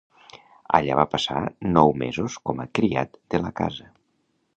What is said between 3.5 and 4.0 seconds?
casa.